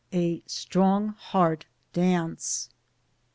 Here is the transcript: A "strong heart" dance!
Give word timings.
A 0.11 0.41
"strong 0.47 1.09
heart" 1.09 1.67
dance! 1.93 2.71